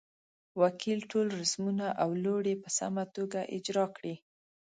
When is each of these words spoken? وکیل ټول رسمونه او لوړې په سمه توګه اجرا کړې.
وکیل 0.61 0.99
ټول 1.11 1.27
رسمونه 1.41 1.85
او 2.03 2.09
لوړې 2.23 2.55
په 2.63 2.69
سمه 2.77 3.03
توګه 3.15 3.39
اجرا 3.55 3.85
کړې. 3.95 4.15